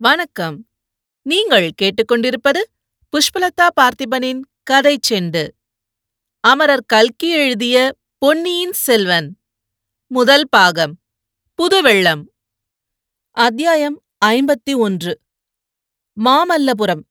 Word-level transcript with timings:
வணக்கம். 0.00 0.68
நீங்கள் 1.22 1.70
கேட்டுக்கொண்டிருப்பது 1.82 2.60
புஷ்பலதா 3.12 3.68
பார்த்திபனின் 3.80 4.40
கதை 4.62 4.98
செண்டு. 5.10 5.48
அமரர் 6.40 6.84
கல்கி 6.86 7.30
எழுதிய 7.30 7.92
பொன்னியின் 8.18 8.72
செல்வன். 8.72 9.38
முதல் 10.06 10.48
பாகம். 10.48 10.98
புதுவெள்ளம். 11.54 12.22
அத்தியாயம் 13.30 14.02
ஐம்பத்தி 14.24 14.76
ஒன்று. 14.76 15.20
மாமல்லபுரம். 16.24 17.02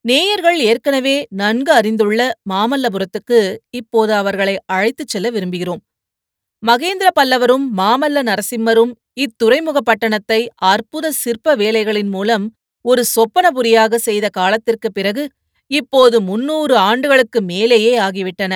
நேயர்கள் 0.00 0.58
ஏற்கனவே 0.58 1.26
நன்கு 1.30 1.72
அறிந்துள்ள 1.72 2.32
மாமல்லபுரத்துக்கு 2.50 3.58
இப்போது 3.70 4.12
அவர்களை 4.14 4.58
அழைத்துச் 4.66 5.08
செல்ல 5.08 5.30
விரும்புகிறோம். 5.30 5.80
மகேந்திர 6.66 7.08
பல்லவரும் 7.20 7.66
மாமல்ல 7.76 8.22
நரசிம்மரும் 8.22 8.92
இத்துறைமுக 9.16 9.78
பட்டணத்தை 9.80 10.40
அற்புத 10.64 11.10
சிற்ப 11.12 11.54
வேலைகளின் 11.54 12.08
மூலம் 12.08 12.44
ஒரு 12.84 13.04
சொப்பனபுரியாக 13.14 13.94
செய்த 13.98 14.28
காலத்திற்குப் 14.28 14.94
பிறகு 14.94 15.24
இப்போது 15.70 16.20
முன்னூறு 16.20 16.76
ஆண்டுகளுக்கு 16.76 17.40
மேலேயே 17.42 17.98
ஆகிவிட்டன. 17.98 18.52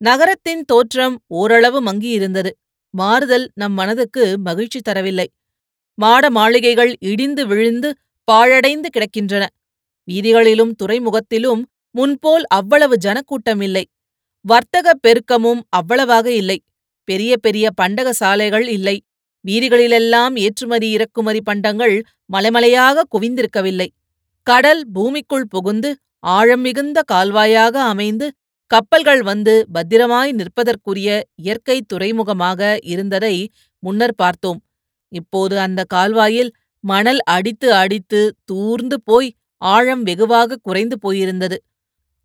நகரத்தின் 0.00 0.62
தோற்றம் 0.64 1.16
ஓரளவு 1.26 1.82
மங்கியிருந்தது. 1.82 2.50
மாறுதல் 2.94 3.50
நம் 3.54 3.72
மனதுக்கு 3.72 4.38
மகிழ்ச்சி 4.38 4.80
தரவில்லை. 4.88 5.26
மாட 5.98 6.30
மாளிகைகள் 6.30 6.92
இடிந்து 7.00 7.46
விழுந்து 7.46 7.88
பாழடைந்து 8.28 8.88
கிடக்கின்றன. 8.90 9.44
வீதிகளிலும் 10.08 10.72
துறைமுகத்திலும் 10.82 11.62
முன்போல் 11.94 12.44
அவ்வளவு 12.48 12.96
ஜனக்கூட்டமில்லை 13.04 13.84
வர்த்தகப் 14.44 15.00
பெருக்கமும் 15.02 15.60
அவ்வளவாக 15.68 16.26
இல்லை. 16.32 16.58
பெரிய 17.08 17.36
பெரிய 17.36 17.70
பண்டக 17.74 18.12
சாலைகள் 18.12 18.66
இல்லை. 18.68 18.96
வீதிகளிலெல்லாம் 19.46 20.34
ஏற்றுமதி 20.44 20.88
இறக்குமதி 20.96 21.40
பண்டங்கள் 21.40 21.94
மலைமலையாக 22.34 23.04
குவிந்திருக்கவில்லை. 23.14 23.88
கடல் 24.46 24.82
பூமிக்குள் 24.94 25.46
புகுந்து 25.48 25.90
ஆழம் 26.36 26.60
மிகுந்த 26.60 26.98
கால்வாயாக 27.12 27.74
அமைந்து 27.92 28.26
கப்பல்கள் 28.70 29.22
வந்து 29.22 29.54
பத்திரமாய் 29.74 30.30
நிற்பதற்குரிய 30.38 31.08
இயற்கை 31.42 31.76
துறைமுகமாக 31.86 32.60
இருந்ததை 32.92 33.34
முன்னர் 33.82 34.16
பார்த்தோம். 34.16 34.60
இப்போது 35.12 35.54
அந்த 35.58 35.80
கால்வாயில் 35.94 36.50
மணல் 36.84 37.20
அடித்து 37.34 37.68
அடித்து 37.74 38.20
தூர்ந்து 38.44 38.96
போய் 39.04 39.28
ஆழம் 39.62 40.02
வெகுவாக 40.02 40.58
குறைந்து 40.62 40.96
போயிருந்தது. 41.04 41.56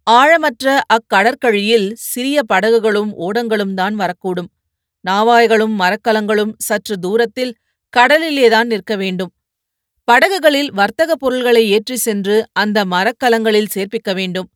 ஆழமற்ற 0.07 0.65
அக்கடற்கழியில் 0.95 1.87
சிறிய 2.09 2.37
படகுகளும் 2.51 3.11
ஓடங்களும் 3.27 3.73
தான் 3.73 3.95
வரக்கூடும். 3.95 4.49
நாவாய்களும் 5.09 5.75
மரக்கலங்களும் 5.79 6.51
சற்று 6.57 6.99
தூரத்தில் 6.99 7.55
கடலிலேதான் 7.97 8.63
நிற்க 8.63 8.95
வேண்டும். 8.95 9.31
படகுகளில் 10.03 10.71
வர்த்தகப் 10.71 11.19
பொருள்களை 11.19 11.69
ஏற்றி 11.69 11.95
சென்று 11.95 12.45
அந்த 12.53 12.85
மரக்கலங்களில் 12.85 13.67
சேர்ப்பிக்க 13.73 14.13
வேண்டும். 14.13 14.49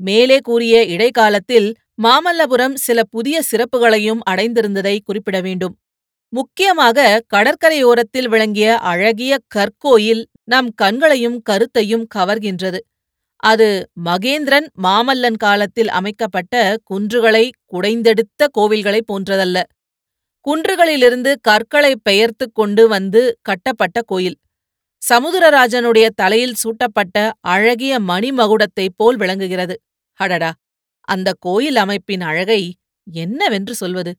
மேலே 0.00 0.38
கூறிய 0.38 0.84
இடைக்காலத்தில் 0.84 1.74
மாமல்லபுரம் 2.02 2.74
சில 2.74 3.02
புதிய 3.04 3.42
சிறப்புகளையும் 3.42 4.20
அடைந்திருந்ததை 4.30 4.98
குறிப்பிட 5.04 5.40
வேண்டும். 5.40 5.78
முக்கியமாக 6.28 7.22
கடற்கரையோரத்தில் 7.34 8.28
விளங்கிய 8.28 8.78
அழகிய 8.78 9.38
கற்கோயில் 9.48 10.24
நம் 10.44 10.70
கண்களையும் 10.74 11.42
கருத்தையும் 11.42 12.06
கவர்கின்றது. 12.14 12.78
அது 13.36 13.90
மகேந்திரன் 14.04 14.66
மாமல்லன் 14.82 15.36
காலத்தில் 15.36 15.88
அமைக்கப்பட்ட 15.88 16.76
குன்றுகளை 16.84 17.50
குடைந்தெடுத்த 17.72 18.48
கோவில்களைப் 18.58 19.06
போன்றதல்ல. 19.06 19.62
குன்றுகளிலிருந்து 20.46 21.30
கற்களை 21.40 21.96
பெயர்த்து 22.02 22.52
கொண்டு 22.52 22.88
வந்து 22.88 23.20
கட்டப்பட்ட 23.42 24.02
கோயில். 24.02 24.36
சமுத்திரராஜனுடைய 25.02 26.06
தலையில் 26.14 26.54
சூட்டப்பட்ட 26.54 27.16
அழகிய 27.48 28.00
மணிமகுடத்தைப் 28.00 28.96
போல் 28.96 29.16
விளங்குகிறது. 29.16 29.74
அடடா! 30.20 30.50
அந்த 31.08 31.30
கோயில் 31.38 31.76
அமைப்பின் 31.76 32.20
அழகை 32.20 32.60
என்னவென்று 33.06 33.74
சொல்வது? 33.74 34.12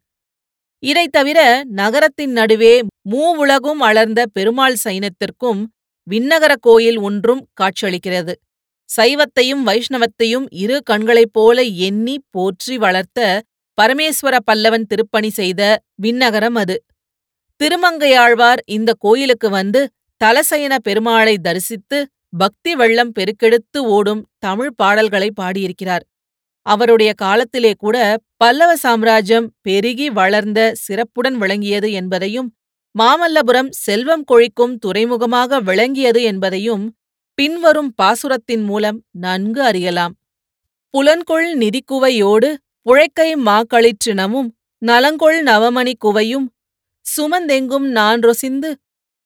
இதைத் 0.83 1.11
தவிர 1.11 1.39
நகரத்தின் 1.73 2.31
நடுவே 2.31 2.73
மூவுலகும் 3.11 3.81
அளர்ந்த 3.81 4.21
பெருமாள் 4.33 4.77
சைனத்திற்கும் 4.83 5.61
விண்ணகர 6.07 6.53
கோயில் 6.59 6.99
ஒன்றும் 6.99 7.41
காட்சியளிக்கிறது. 7.55 8.33
சைவத்தையும் 8.89 9.63
வைஷ்ணவத்தையும் 9.65 10.45
இரு 10.55 10.83
கண்களைப் 10.83 11.33
போல 11.33 11.57
எண்ணி 11.87 12.15
போற்றி 12.29 12.77
வளர்த்த 12.77 13.19
பரமேஸ்வர 13.81 14.35
பல்லவன் 14.51 14.87
திருப்பணி 14.87 15.29
செய்த 15.29 15.61
விண்ணகரம் 16.03 16.55
அது. 16.55 16.75
திருமங்கையாழ்வார் 17.61 18.61
இந்த 18.65 18.93
கோயிலுக்கு 18.99 19.49
வந்து 19.49 19.81
தலசயன 20.21 20.73
பெருமாளை 20.87 21.35
தரிசித்து 21.37 21.97
பக்தி 22.37 22.75
வெள்ளம் 22.75 23.11
பெருக்கெடுத்து 23.19 23.79
ஓடும் 23.95 24.21
தமிழ் 24.39 24.73
பாடல்களை 24.75 25.31
பாடியிருக்கிறார். 25.41 26.03
அவருடைய 26.65 27.13
காலத்திலே 27.13 27.73
கூட 27.77 28.17
பல்லவ 28.37 28.75
சாம்ராஜ்யம் 28.75 29.47
பெருகி 29.61 30.09
வளர்ந்த 30.09 30.59
சிறப்புடன் 30.75 31.37
விளங்கியது 31.37 31.91
என்பதையும் 31.91 32.49
மாமல்லபுரம் 32.95 33.69
செல்வம் 33.69 34.23
கொழிக்கும் 34.23 34.77
துறைமுகமாக 34.77 35.59
விளங்கியது 35.59 36.21
என்பதையும் 36.21 36.83
பின்வரும் 37.37 37.93
பாசுரத்தின் 38.01 38.63
மூலம் 38.63 38.99
நன்கு 39.11 39.61
அறியலாம். 39.61 40.13
புலன்கொள் 40.93 41.47
நிதிக்குவையோடு 41.61 42.49
உழைக்கை 42.85 43.29
மாக்களிற்றினமும் 43.47 44.49
நலங்கொள் 44.81 45.37
நவமணி 45.43 45.93
குவையும் 46.05 46.47
சுமந்தெங்கும் 47.05 47.87
நான் 47.89 48.19
ரொசிந்து 48.19 48.69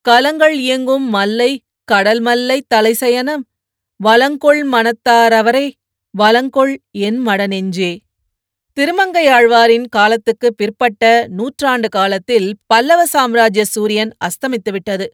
கலங்கள் 0.05 0.55
இயங்கும் 0.57 1.05
மல்லை 1.09 1.51
கடல் 1.83 2.19
மல்லை 2.19 2.57
தலைசயனம் 2.75 3.43
வலங்கொள் 3.99 4.61
மனத்தாரவரே 4.73 5.65
வலங்கொள் 6.13 6.73
என் 6.97 7.19
மடநெஞ்சே. 7.27 7.91
திருமங்கையாழ்வாரின் 8.77 9.87
காலத்துக்கு 9.89 10.47
பிற்பட்ட 10.53 11.03
நூற்றாண்டு 11.27 11.89
காலத்தில் 11.89 12.49
பல்லவ 12.65 13.01
சாம்ராஜ்ய 13.05 13.63
சூரியன் 13.65 14.11
அஸ்தமித்துவிட்டது. 14.27 15.05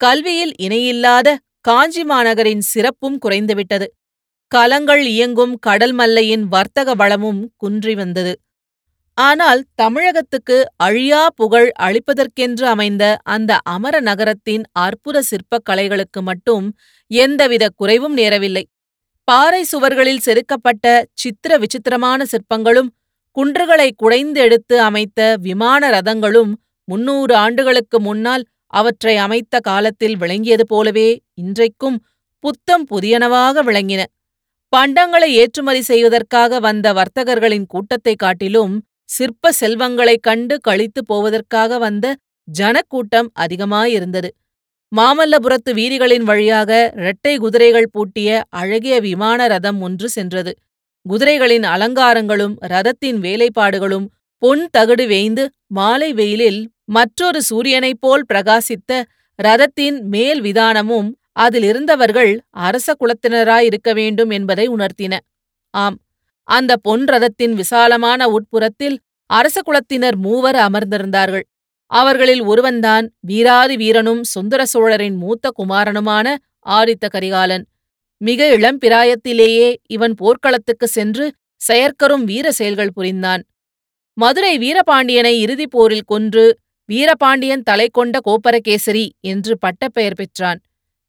கல்வியில் 0.00 0.54
இணையில்லாத 0.56 1.28
காஞ்சி 1.60 2.04
மாநகரின் 2.04 2.62
சிறப்பும் 2.72 3.18
குறைந்துவிட்டது. 3.24 3.86
கலங்கள் 4.52 5.02
இயங்கும் 5.06 5.52
கடல் 5.58 5.92
மல்லையின் 5.92 6.44
வர்த்தக 6.44 6.94
வளமும் 6.94 7.40
குன்றி 7.56 7.94
வந்தது. 7.94 8.32
ஆனால் 9.18 9.60
தமிழகத்துக்கு 9.74 10.56
அழியா 10.76 11.20
புகழ் 11.34 11.68
அளிப்பதற்கென்று 11.82 12.64
அமைந்த 12.64 13.04
அந்த 13.24 13.58
அமர 13.64 13.94
நகரத்தின் 14.00 14.64
அற்புத 14.86 15.22
சிற்பக் 15.22 15.66
கலைகளுக்கு 15.70 16.20
மட்டும் 16.20 16.66
எந்தவித 17.10 17.64
குறைவும் 17.76 18.16
நேரவில்லை. 18.16 18.64
பாறை 19.28 19.62
சுவர்களில் 19.72 20.24
செதுக்கப்பட்ட 20.26 20.86
சித்திர 21.14 21.52
விசித்திரமான 21.58 22.20
சிற்பங்களும் 22.32 22.90
குன்றுகளை 23.36 23.88
குடைந்து 23.96 24.40
எடுத்து 24.40 24.76
அமைத்த 24.80 25.20
விமான 25.40 25.90
ரதங்களும் 25.90 26.52
முன்னூறு 26.88 27.34
ஆண்டுகளுக்கு 27.34 27.98
முன்னால் 28.00 28.44
அவற்றை 28.72 29.14
அமைத்த 29.16 29.60
காலத்தில் 29.60 30.16
விளங்கியது 30.16 30.64
போலவே 30.66 31.10
இன்றைக்கும் 31.34 31.98
புத்தம் 32.44 32.84
புதியனவாக 32.90 33.62
விளங்கின. 33.68 34.02
பண்டங்களை 34.76 35.28
ஏற்றுமதி 35.34 35.82
செய்வதற்காக 35.82 36.58
வந்த 36.58 36.92
வர்த்தகர்களின் 36.92 37.66
கூட்டத்தைக் 37.66 38.18
காட்டிலும் 38.18 38.74
சிற்ப 39.04 39.52
செல்வங்களைக் 39.52 40.22
கண்டு 40.22 40.60
கழித்துப் 40.60 41.06
போவதற்காக 41.06 41.78
வந்த 41.78 42.16
ஜனக்கூட்டம் 42.48 43.32
அதிகமாயிருந்தது. 43.40 44.28
மாமல்லபுரத்து 44.96 45.72
வீதிகளின் 45.72 46.22
வழியாக 46.22 46.92
இரட்டை 46.96 47.36
குதிரைகள் 47.36 47.88
பூட்டிய 47.92 48.44
அழகிய 48.48 49.00
விமான 49.00 49.46
ரதம் 49.46 49.80
ஒன்று 49.80 50.08
சென்றது. 50.08 50.52
குதிரைகளின் 51.08 51.66
அலங்காரங்களும் 51.66 52.54
ரதத்தின் 52.66 53.20
வேலைப்பாடுகளும் 53.20 54.06
பொன் 54.42 54.68
தகடு 54.70 55.06
வேய்ந்து 55.06 55.50
மாலை 55.66 56.12
வெயிலில் 56.12 56.60
மற்றொரு 56.84 57.42
சூரியனைப் 57.50 58.00
போல் 58.00 58.24
பிரகாசித்த 58.34 58.92
ரதத்தின் 59.38 60.00
மேல் 60.04 60.42
விதானமும் 60.42 61.10
அதிலிருந்தவர்கள் 61.42 62.32
அரச 62.50 62.94
குலத்தினராயிருக்க 62.94 63.94
வேண்டும் 63.94 64.30
என்பதை 64.30 64.66
உணர்த்தின. 64.68 65.18
ஆம் 65.70 65.96
அந்த 66.48 66.76
பொன் 66.76 67.04
ரதத்தின் 67.04 67.54
விசாலமான 67.54 68.28
உட்புறத்தில் 68.28 68.96
அரச 69.26 69.60
குலத்தினர் 69.60 70.16
மூவர் 70.16 70.56
அமர்ந்திருந்தார்கள். 70.56 71.46
அவர்களில் 71.90 72.42
ஒருவன்தான் 72.42 73.06
வீராதி 73.20 73.76
வீரனும் 73.76 74.22
சுந்தர 74.24 74.66
சோழரின் 74.66 75.16
மூத்த 75.16 75.50
குமாரனுமான 75.58 76.36
ஆதித்த 76.66 77.06
கரிகாலன். 77.08 77.64
மிக 78.20 78.48
இளம் 78.52 78.78
பிராயத்திலேயே 78.78 79.76
இவன் 79.86 80.14
போர்க்களத்துக்கு 80.14 80.86
சென்று 80.88 81.32
செயற்கரும் 81.60 82.24
வீர 82.24 82.52
செயல்கள் 82.52 82.92
புரிந்தான். 82.94 83.42
மதுரை 84.16 84.58
வீரபாண்டியனை 84.58 85.34
இறுதிப் 85.38 85.70
போரில் 85.70 86.06
கொன்று 86.06 86.44
வீரபாண்டியன் 86.88 87.62
தலை 87.62 87.88
கொண்ட 87.92 88.18
கோப்பரகேசரி 88.24 89.06
என்று 89.20 89.58
பட்டப்பெயர் 89.58 90.14
பெற்றான். 90.14 90.60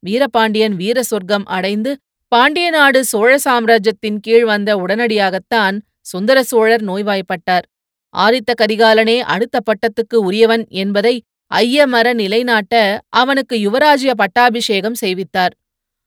வீரபாண்டியன் 0.02 0.74
வீர 0.74 1.02
சொர்க்கம் 1.02 1.46
அடைந்து 1.46 1.90
பாண்டிய 2.32 2.70
நாடு 2.70 3.04
சோழ 3.04 3.38
சாம்ராஜ்யத்தின் 3.38 4.18
கீழ் 4.20 4.44
வந்த 4.44 4.70
உடனடியாகத்தான் 4.76 5.76
சுந்தர 6.00 6.38
சோழர் 6.42 6.84
நோய்வாய்ப்பட்டார். 6.84 7.66
ஆதித்த 8.14 8.50
கரிகாலனே 8.62 9.18
அடுத்த 9.34 9.56
பட்டத்துக்கு 9.68 10.16
உரியவன் 10.28 10.64
என்பதை 10.68 11.14
ஐயமர 11.50 12.06
நிலைநாட்ட 12.14 12.74
அவனுக்கு 13.08 13.56
யுவராஜ்ய 13.56 14.12
பட்டாபிஷேகம் 14.14 14.98
செய்வித்தார். 15.00 15.54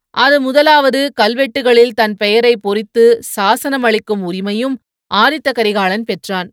அது 0.09 0.41
முதலாவது 0.41 1.01
கல்வெட்டுகளில் 1.21 1.95
தன் 1.95 2.15
பெயரை 2.15 2.53
பொறித்து 2.57 3.05
சாசனமளிக்கும் 3.35 4.21
உரிமையும் 4.29 4.75
ஆதித்த 5.11 5.49
கரிகாலன் 5.51 6.03
பெற்றான். 6.03 6.49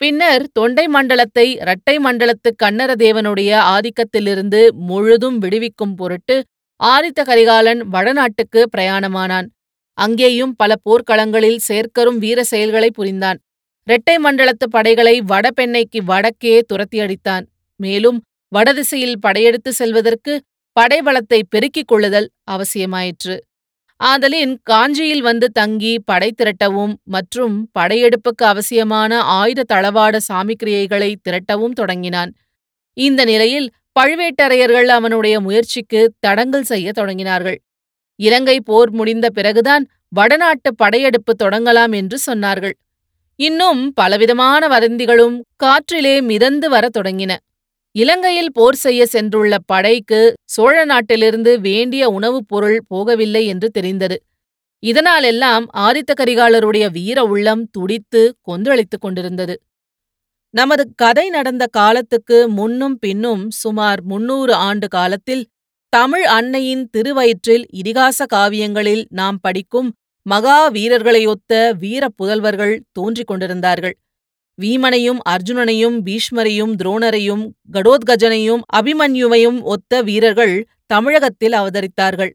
பின்னர் 0.00 0.44
தொண்டை 0.52 0.86
மண்டலத்தை 0.86 1.46
இரட்டை 1.54 1.94
மண்டலத்து 1.98 2.50
கன்னரதேவனுடைய 2.62 3.50
ஆதிக்கத்திலிருந்து 3.74 4.60
முழுதும் 4.88 5.38
விடுவிக்கும் 5.38 5.94
பொருட்டு 5.94 6.36
ஆதித்த 6.90 7.20
கரிகாலன் 7.24 7.82
வடநாட்டுக்கு 7.92 8.60
பிரயாணமானான். 8.76 9.48
அங்கேயும் 9.98 10.54
பல 10.56 10.74
போர்க்களங்களில் 10.84 11.60
சேர்க்கரும் 11.68 12.18
வீர 12.18 12.44
செயல்களை 12.44 12.90
புரிந்தான். 12.90 13.38
இரட்டை 13.86 14.16
மண்டலத்து 14.24 14.66
படைகளை 14.70 15.20
வடபெண்ணைக்கு 15.20 16.00
வடக்கே 16.04 16.60
துரத்தி 16.60 17.00
அடித்தான். 17.00 17.44
மேலும் 17.76 18.18
வடதிசையில் 18.48 19.20
படையெடுத்து 19.20 19.72
செல்வதற்கு 19.72 20.42
படைபலத்தை 20.80 21.40
பெருக்கிக் 21.48 21.88
கொள்ளுதல் 21.88 22.28
அவசியமாயிற்று. 22.50 23.36
ஆதலின் 24.00 24.54
காஞ்சியில் 24.62 25.20
வந்து 25.20 25.48
தங்கி 25.50 25.94
படை 26.04 26.34
திரட்டவும் 26.36 26.94
மற்றும் 27.04 27.70
படையெடுப்புக்கு 27.78 28.44
அவசியமான 28.44 29.20
ஆயுத 29.20 29.64
தளவாட 29.72 30.16
சாமிக்கிரியைகளை 30.28 31.10
திரட்டவும் 31.28 31.76
தொடங்கினான். 31.80 32.32
இந்த 32.96 33.24
நிலையில் 33.24 33.68
பழுவேட்டரையர்கள் 34.00 34.84
அவனுடைய 34.84 35.40
முயற்சிக்கு 35.40 36.12
தடங்கல் 36.20 36.62
செய்ய 36.62 36.90
தொடங்கினார்கள். 36.96 37.58
இலங்கை 38.16 38.60
போர் 38.60 38.90
முடிந்த 38.90 39.30
பிறகுதான் 39.30 39.86
வடநாட்டு 40.08 40.74
படையெடுப்பு 40.74 41.34
தொடங்கலாம் 41.42 41.94
என்று 41.94 42.18
சொன்னார்கள். 42.26 42.72
இன்னும் 43.36 43.92
பலவிதமான 43.92 44.68
வதந்திகளும் 44.68 45.40
காற்றிலே 45.56 46.22
மிதந்து 46.22 46.68
வரத் 46.70 46.96
தொடங்கின. 46.96 47.36
இலங்கையில் 47.92 48.52
போர் 48.52 48.74
செய்ய 48.74 49.06
சென்றுள்ள 49.12 49.56
படைக்கு 49.66 50.34
சோழ 50.44 50.84
நாட்டிலிருந்து 50.84 51.60
வேண்டிய 51.60 52.08
உணவுப் 52.08 52.48
பொருள் 52.48 52.84
போகவில்லை 52.94 53.44
என்று 53.46 53.70
தெரிந்தது. 53.70 54.22
இதனாலெல்லாம் 54.82 55.64
ஆதித்த 55.76 56.12
கரிகாலருடைய 56.20 56.90
வீர 56.90 57.24
உள்ளம் 57.24 57.70
துடித்து 57.70 58.36
கொந்தளித்துக் 58.42 59.00
கொண்டிருந்தது. 59.00 59.60
நமது 60.54 60.84
கதை 60.94 61.30
நடந்த 61.30 61.64
காலத்துக்கு 61.66 62.48
முன்னும் 62.48 62.96
பின்னும் 62.98 63.44
சுமார் 63.50 64.00
முன்னூறு 64.02 64.54
ஆண்டு 64.54 64.88
காலத்தில் 64.88 65.44
தமிழ் 65.92 66.24
அன்னையின் 66.24 66.82
திருவயிற்றில் 66.96 67.64
இதிகாச 67.72 68.26
காவியங்களில் 68.34 69.02
நாம் 69.10 69.38
படிக்கும் 69.40 69.88
மகா 70.26 70.58
வீரர்களையொத்த 70.68 71.52
வீர 71.78 72.08
புதல்வர்கள் 72.22 72.74
தோன்றிக் 72.92 73.26
கொண்டிருந்தார்கள். 73.26 73.96
வீமனையும் 74.58 75.20
அர்ஜுனனையும் 75.30 75.96
பீஷ்மரையும் 76.06 76.72
துரோணரையும் 76.82 77.44
கடோத்கஜனையும் 77.72 78.62
அபிமன்யுவையும் 78.76 79.58
ஒத்த 79.64 80.02
வீரர்கள் 80.02 80.54
தமிழகத்தில் 80.86 81.52
அவதரித்தார்கள். 81.52 82.32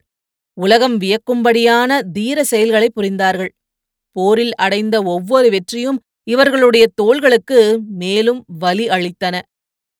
உலகம் 0.57 0.97
வியக்கும்படியான 0.99 1.99
தீர 2.11 2.43
செயல்களை 2.43 2.89
புரிந்தார்கள். 2.95 3.51
போரில் 4.15 4.53
அடைந்த 4.55 4.95
ஒவ்வொரு 5.03 5.49
வெற்றியும் 5.49 5.99
இவர்களுடைய 6.27 6.87
தோள்களுக்கு 6.95 7.59
மேலும் 7.97 8.43
வலி 8.59 8.87
அளித்தன. 8.87 9.35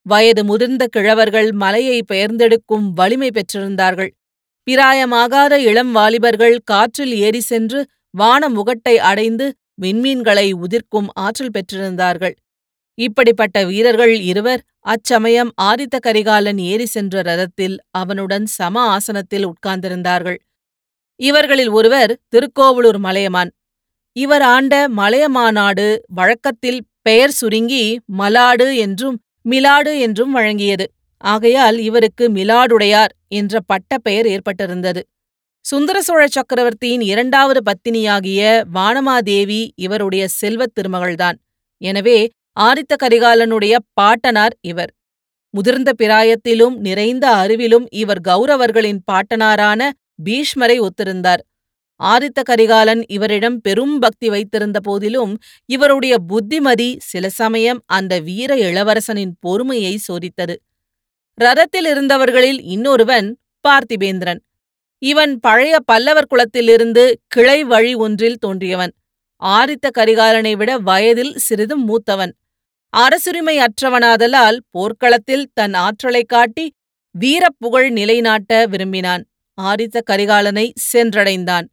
வயது 0.05 0.43
முதிர்ந்த 0.43 0.87
கிழவர்கள் 0.97 1.51
மலையை 1.51 2.03
பெயர்ந்தெடுக்கும் 2.11 2.85
வலிமை 2.95 3.29
பெற்றிருந்தார்கள். 3.29 4.11
பிராயமாகாத 4.67 5.53
இளம் 5.57 5.91
வாலிபர்கள் 5.91 6.57
காற்றில் 6.63 7.13
ஏறி 7.17 7.39
சென்று 7.39 7.79
வான 8.09 8.49
முகட்டை 8.49 8.95
அடைந்து 8.95 9.45
விண்மீன்களை 9.81 10.47
உதிர்க்கும் 10.53 11.07
ஆற்றல் 11.13 11.53
பெற்றிருந்தார்கள். 11.53 12.35
இப்படிப்பட்ட 12.97 13.65
வீரர்கள் 13.65 14.13
இருவர் 14.21 14.61
அச்சமயம் 14.79 15.51
ஆதித்த 15.61 15.95
கரிகாலன் 15.99 16.57
ஏறி 16.57 16.85
சென்ற 16.85 17.21
ரதத்தில் 17.21 17.75
அவனுடன் 17.91 18.45
சம 18.45 18.97
ஆசனத்தில் 18.97 19.45
உட்கார்ந்திருந்தார்கள். 19.45 20.39
இவர்களில் 21.19 21.69
ஒருவர் 21.69 22.11
திருக்கோவலூர் 22.29 22.99
மலையமான். 22.99 23.51
இவர் 24.17 24.41
ஆண்ட 24.41 24.73
மலையமாநாடு 24.89 25.87
வழக்கத்தில் 26.07 26.79
பெயர் 27.01 27.31
சுருங்கி 27.31 27.83
மலாடு 28.19 28.67
என்றும் 28.75 29.17
மிலாடு 29.45 29.91
என்றும் 29.99 30.35
வழங்கியது. 30.35 30.85
ஆகையால் 31.23 31.77
இவருக்கு 31.79 32.25
மிலாடுடையார் 32.29 33.13
என்ற 33.27 33.59
பட்ட 33.65 33.97
பெயர் 33.97 34.27
ஏற்பட்டிருந்தது. 34.27 35.01
சுந்தர 35.65 35.97
சோழ 36.01 36.23
சக்கரவர்த்தியின் 36.27 37.01
இரண்டாவது 37.01 37.61
பத்தினியாகிய 37.61 38.41
வானமாதேவி 38.73 39.61
இவருடைய 39.75 40.23
செல்வத் 40.39 40.75
திருமகள்தான். 40.77 41.37
எனவே 41.81 42.17
ஆதித்த 42.59 42.93
கரிகாலனுடைய 43.03 43.75
பாட்டனார் 43.93 44.55
இவர். 44.61 44.91
முதிர்ந்த 45.53 45.91
பிராயத்திலும் 45.97 46.75
நிறைந்த 46.77 47.25
அறிவிலும் 47.35 47.85
இவர் 47.93 48.21
கௌரவர்களின் 48.27 49.01
பாட்டனாரான 49.11 49.81
பீஷ்மரை 50.25 50.77
ஒத்திருந்தார். 50.79 51.43
ஆதித்த 52.03 52.43
கரிகாலன் 52.43 53.05
இவரிடம் 53.07 53.61
பெரும் 53.61 53.99
பக்தி 53.99 54.29
வைத்திருந்த 54.29 54.79
போதிலும் 54.79 55.37
இவருடைய 55.65 56.17
புத்திமதி 56.17 56.97
சில 56.99 57.29
சமயம் 57.29 57.83
அந்த 57.85 58.19
வீர 58.19 58.55
இளவரசனின் 58.55 59.31
பொறுமையை 59.39 59.99
சோதித்தது. 60.11 60.55
ரதத்தில் 61.41 61.85
இருந்தவர்களில் 61.85 62.61
இன்னொருவன் 62.61 63.37
பார்த்திபேந்திரன். 63.67 64.39
இவன் 64.97 65.39
பழைய 65.39 65.79
பல்லவர் 65.85 66.27
குலத்திலிருந்து 66.35 67.13
கிளை 67.27 67.63
வழி 67.63 67.95
ஒன்றில் 67.95 68.37
தோன்றியவன். 68.45 68.91
ஆதித்த 69.43 69.89
கரிகாலனை 69.97 70.57
விட 70.57 70.77
வயதில் 70.77 71.37
சிறிதும் 71.37 71.85
மூத்தவன். 71.85 72.31
அரசுரிமை 72.89 73.59
அற்றவனாதலால் 73.59 74.57
போர்க்களத்தில் 74.69 75.49
தன் 75.53 75.73
ஆற்றலைக் 75.73 76.27
காட்டி 76.27 76.73
வீரப்புகழ் 77.19 77.89
நிலைநாட்ட 77.89 78.65
விரும்பினான். 78.65 79.25
ஆதித்த 79.61 80.01
கரிகாலனை 80.11 80.73
சென்றடைந்தான். 80.93 81.67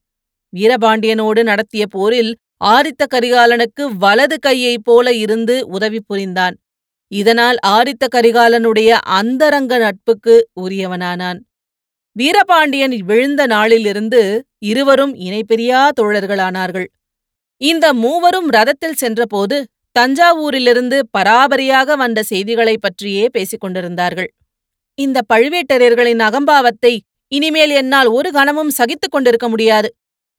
வீரபாண்டியனோடு 0.54 1.42
நடத்திய 1.42 1.86
போரில் 1.86 2.36
ஆரித்த 2.64 3.06
கரிகாலனுக்கு 3.14 3.82
வலது 3.98 4.38
கையைப் 4.38 4.84
போல 4.84 5.12
இருந்து 5.12 5.66
உதவி 5.66 6.00
புரிந்தான். 6.06 6.56
இதனால் 7.08 7.56
ஆரித்த 7.66 8.04
கரிகாலனுடைய 8.14 8.88
அந்தரங்க 8.88 9.78
நட்புக்கு 9.78 10.48
உரியவனானான். 10.60 11.38
வீரபாண்டியன் 12.12 12.96
விழுந்த 12.96 13.46
நாளிலிருந்து 13.46 14.44
இருவரும் 14.58 15.14
இணைபிரியா 15.14 15.88
தோழர்களானார்கள். 16.00 16.86
இந்த 17.56 17.94
மூவரும் 17.94 18.50
ரதத்தில் 18.50 18.92
சென்றபோது 18.92 19.66
தஞ்சாவூரிலிருந்து 19.98 21.00
பராபரியாக 21.18 21.96
வந்த 21.96 22.22
செய்திகளைப் 22.22 22.80
பற்றியே 22.80 23.28
பேசிக் 23.32 23.60
கொண்டிருந்தார்கள். 23.60 24.34
இந்த 24.94 25.20
பழுவேட்டரையர்களின் 25.34 26.22
அகம்பாவத்தை 26.22 26.98
இனிமேல் 27.28 27.70
என்னால் 27.70 28.06
ஒரு 28.06 28.30
கணமும் 28.30 28.70
சகித்துக் 28.70 29.10
கொண்டிருக்க 29.10 29.48
முடியாது. 29.48 29.94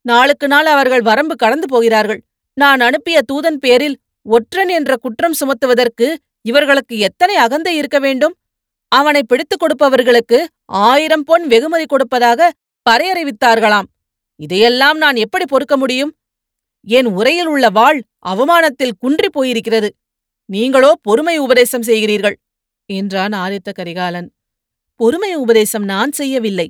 நாளுக்கு 0.06 0.46
நாள் 0.48 0.66
அவர்கள் 0.66 1.02
வரம்பு 1.02 1.34
கடந்து 1.36 1.66
போகிறார்கள். 1.68 2.20
நான் 2.56 2.80
அனுப்பிய 2.80 3.18
தூதன் 3.32 3.60
பேரில் 3.64 3.96
ஒற்றன் 4.26 4.68
என்ற 4.68 4.92
குற்றம் 4.96 5.36
சுமத்துவதற்கு 5.40 6.06
இவர்களுக்கு 6.42 6.94
எத்தனை 6.98 7.36
அகந்தை 7.36 7.72
இருக்க 7.76 7.98
வேண்டும்? 7.98 8.34
அவனை 8.92 9.22
பிடித்துக் 9.22 9.62
கொடுப்பவர்களுக்கு 9.62 10.38
ஆயிரம் 10.64 11.24
பொன் 11.24 11.44
வெகுமதி 11.46 11.86
கொடுப்பதாக 11.86 12.50
பறையறிவித்தார்களாம். 12.86 13.88
இதையெல்லாம் 14.40 14.98
நான் 14.98 15.16
எப்படி 15.16 15.44
பொறுக்க 15.44 15.74
முடியும்? 15.76 16.12
என் 16.86 17.08
உரையில் 17.18 17.46
உள்ள 17.46 17.66
வாழ் 17.70 18.00
அவமானத்தில் 18.26 18.98
குன்றி 18.98 19.28
போயிருக்கிறது. 19.28 19.88
நீங்களோ 20.48 20.90
பொறுமை 21.02 21.36
உபதேசம் 21.38 21.82
செய்கிறீர்கள் 21.82 22.36
என்றான் 22.90 23.34
ஆதித்த 23.44 23.70
கரிகாலன். 23.72 24.28
பொறுமை 25.00 25.34
உபதேசம் 25.34 25.84
நான் 25.84 26.12
செய்யவில்லை. 26.12 26.68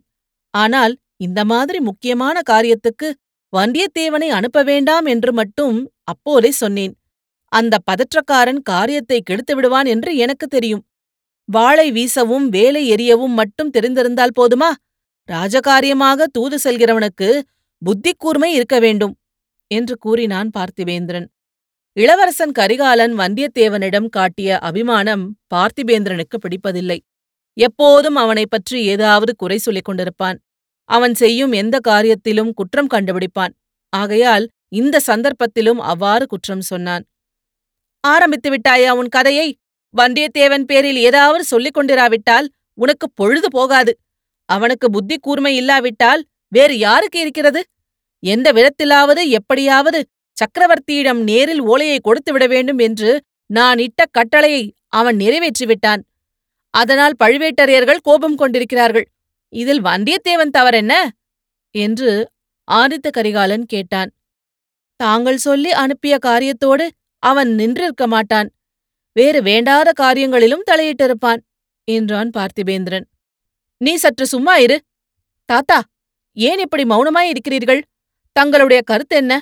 ஆனால் 0.55 0.95
இந்த 1.17 1.41
மாதிரி 1.45 1.79
முக்கியமான 1.81 2.41
காரியத்துக்கு 2.51 3.09
வந்தியத்தேவனை 3.57 4.29
அனுப்ப 4.29 4.63
வேண்டாம் 4.63 5.05
என்று 5.05 5.33
மட்டும் 5.33 5.93
அப்போதே 6.05 6.51
சொன்னேன். 6.51 6.97
அந்த 7.49 7.79
பதற்றக்காரன் 7.91 8.63
காரியத்தை 8.63 9.21
கெடுத்து 9.21 9.55
விடுவான் 9.55 9.85
என்று 9.85 10.17
எனக்கு 10.17 10.47
தெரியும். 10.47 10.87
வாளை 11.45 11.93
வீசவும் 11.93 12.49
வேலை 12.49 12.93
எரியவும் 12.93 13.35
மட்டும் 13.35 13.71
தெரிந்திருந்தால் 13.71 14.31
போதுமா? 14.41 14.71
ராஜகாரியமாக 15.33 16.25
தூது 16.25 16.59
செல்கிறவனுக்கு 16.65 17.41
புத்தி 17.79 18.13
கூர்மை 18.19 18.55
இருக்க 18.55 18.79
வேண்டும் 18.79 19.17
என்று 19.67 19.97
கூறினான் 19.97 20.51
பார்த்திபேந்திரன். 20.59 21.27
இளவரசன் 21.93 22.53
கரிகாலன் 22.53 23.19
வந்தியத்தேவனிடம் 23.19 24.09
காட்டிய 24.09 24.59
அபிமானம் 24.59 25.37
பார்த்திபேந்திரனுக்கு 25.55 26.37
பிடிப்பதில்லை. 26.39 26.99
எப்போதும் 27.53 28.15
அவனைப் 28.15 28.51
பற்றி 28.51 28.85
ஏதாவது 28.85 29.37
குறை 29.37 29.59
சொல்லிக் 29.59 29.89
கொண்டிருப்பான். 29.89 30.37
அவன் 30.91 31.15
செய்யும் 31.15 31.53
எந்த 31.53 31.77
காரியத்திலும் 31.89 32.53
குற்றம் 32.55 32.93
கண்டுபிடிப்பான். 32.95 33.55
ஆகையால் 33.93 34.45
இந்த 34.69 35.01
சந்தர்ப்பத்திலும் 35.07 35.81
அவ்வாறு 35.83 36.27
குற்றம் 36.27 36.61
சொன்னான். 36.61 37.05
ஆரம்பித்து 38.05 38.49
விட்டாயா 38.51 38.91
உன் 38.91 39.09
கதையை? 39.09 39.49
வந்தியத்தேவன் 39.95 40.65
பேரில் 40.65 40.97
ஏதாவது 40.97 41.45
சொல்லிக் 41.45 41.77
கொண்டிராவிட்டால் 41.79 42.47
உனக்கு 42.79 43.07
பொழுது 43.15 43.49
போகாது. 43.51 43.93
அவனுக்கு 44.49 44.91
புத்தி 44.91 45.17
கூர்மை 45.19 45.57
இல்லாவிட்டால் 45.57 46.23
வேறு 46.49 46.79
யாருக்கு 46.79 47.19
இருக்கிறது? 47.21 47.61
எந்த 48.23 48.49
விதத்திலாவது 48.53 49.23
எப்படியாவது 49.29 50.01
சக்கரவர்த்தியிடம் 50.37 51.21
நேரில் 51.23 51.63
ஓலையை 51.63 51.99
கொடுத்துவிட 52.01 52.47
வேண்டும் 52.47 52.79
என்று 52.79 53.11
நான் 53.51 53.79
இட்ட 53.79 54.05
கட்டளையை 54.11 54.75
அவன் 54.89 55.17
நிறைவேற்றிவிட்டான். 55.17 56.03
அதனால் 56.75 57.15
பழுவேட்டரையர்கள் 57.25 58.01
கோபம் 58.03 58.37
கொண்டிருக்கிறார்கள். 58.37 59.07
இதில் 59.53 59.83
வந்தியத்தேவன் 59.83 60.55
தவறென்ன 60.57 60.95
என்று 61.75 62.11
ஆதித்த 62.69 63.09
கரிகாலன் 63.11 63.67
கேட்டான். 63.67 64.11
தாங்கள் 65.01 65.37
சொல்லி 65.37 65.71
அனுப்பிய 65.73 66.15
காரியத்தோடு 66.27 66.85
அவன் 67.23 67.49
நின்றிருக்க 67.49 68.05
மாட்டான். 68.07 68.49
வேறு 69.13 69.43
வேண்டாத 69.43 69.93
காரியங்களிலும் 70.01 70.67
தலையிட்டிருப்பான் 70.71 71.41
என்றான் 71.89 72.31
பார்த்திபேந்திரன். 72.37 73.07
நீ 73.81 73.97
சற்று 73.97 74.27
சும்மா 74.27 74.57
இரு. 74.57 74.77
தாத்தா 75.49 75.79
ஏன் 76.37 76.59
இப்படி 76.59 76.85
மௌனமாய் 76.85 77.31
இருக்கிறீர்கள்? 77.33 77.83
தங்களுடைய 78.37 78.83
கருத்து 78.83 79.17
என்ன? 79.17 79.35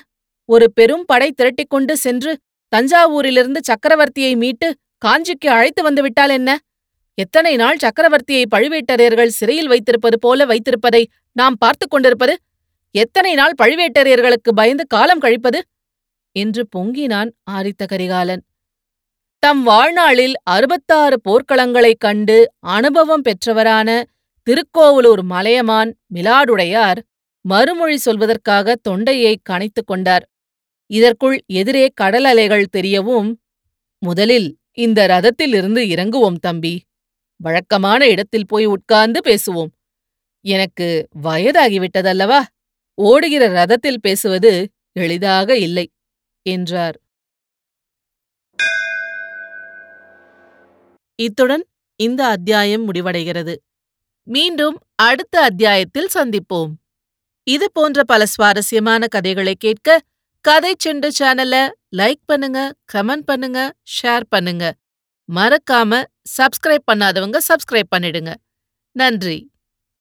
ஒரு 0.49 0.65
பெரும் 0.73 1.05
படை 1.05 1.29
திரட்டிக்கொண்டு 1.31 1.93
சென்று 1.93 2.31
தஞ்சாவூரிலிருந்து 2.71 3.59
சக்கரவர்த்தியை 3.69 4.33
மீட்டு 4.37 4.67
காஞ்சிக்கு 5.05 5.47
அழைத்து 5.47 5.81
வந்து 5.83 6.01
விட்டால் 6.01 6.29
என்ன? 6.29 6.51
எத்தனை 7.17 7.55
நாள் 7.55 7.77
சக்கரவர்த்தியை 7.77 8.43
பழுவேட்டரையர்கள் 8.55 9.35
சிறையில் 9.37 9.67
வைத்திருப்பது 9.67 10.19
போல 10.19 10.45
வைத்திருப்பதை 10.45 11.03
நாம் 11.31 11.55
பார்த்துக் 11.57 11.89
கொண்டிருப்பது? 11.89 12.33
எத்தனை 12.95 13.33
நாள் 13.33 13.53
பழுவேட்டரையர்களுக்கு 13.61 14.51
பயந்து 14.55 14.87
காலம் 14.87 15.19
கழிப்பது? 15.19 15.59
என்று 16.35 16.67
பொங்கினான் 16.75 17.29
ஆதித்த 17.51 17.83
கரிகாலன் 17.87 18.43
தம் 19.43 19.63
வாழ்நாளில் 19.63 20.35
அறுபத்தாறு 20.43 21.17
போர்க்களங்களைக் 21.25 21.99
கண்டு 21.99 22.37
அனுபவம் 22.67 23.21
பெற்றவரான 23.21 23.89
திருக்கோவலூர் 24.47 25.23
மலையமான் 25.23 25.91
மிலாடுடையார் 26.13 26.99
மறுமொழி 27.45 27.97
சொல்வதற்காக 28.05 28.75
தொண்டையை 28.81 29.33
கனைத்துக் 29.49 29.85
கொண்டார். 29.85 30.25
இதற்குள் 30.91 31.37
எதிரே 31.59 31.85
கடல் 31.93 32.23
அலைகள் 32.23 32.71
தெரியவும் 32.77 33.29
முதலில் 34.01 34.49
இந்த 34.77 35.07
ரதத்திலிருந்து 35.07 35.81
இறங்குவோம் 35.93 36.39
தம்பி. 36.41 36.73
வழக்கமான 37.35 38.07
இடத்தில் 38.07 38.47
போய் 38.47 38.65
உட்கார்ந்து 38.65 39.19
பேசுவோம். 39.25 39.71
எனக்கு 40.41 41.07
வயதாகிவிட்டதல்லவா? 41.23 42.41
ஓடுகிற 42.93 43.47
ரதத்தில் 43.49 43.97
பேசுவது 44.01 44.71
எளிதாக 44.91 45.57
இல்லை 45.57 45.91
என்றார். 46.41 46.99
இத்துடன் 51.15 51.65
இந்த 51.95 52.25
அத்தியாயம் 52.25 52.93
முடிவடைகிறது. 52.93 53.55
மீண்டும் 54.23 54.77
அடுத்த 54.95 55.41
அத்தியாயத்தில் 55.41 56.09
சந்திப்போம். 56.13 56.71
இது 57.43 57.71
போன்ற 57.71 58.03
பல 58.03 58.25
சுவாரஸ்யமான 58.25 59.07
கதைகளை 59.07 59.55
கேட்க 59.55 60.01
கதை 60.41 60.75
செண்டு 60.85 61.09
சேனலை 61.19 61.69
லைக் 61.97 62.23
பண்ணுங்க 62.25 62.73
கமெண்ட் 62.93 63.25
பண்ணுங்க 63.25 63.73
ஷேர் 64.01 64.23
பண்ணுங்க. 64.29 64.73
மறக்காம 65.29 66.01
சப்ஸ்கிரைப் 66.37 66.85
பண்ணாதவங்க 66.91 67.37
சப்ஸ்கிரைப் 67.47 67.89
பண்ணிடுங்க. 67.95 68.31
நன்றி. 68.95 69.37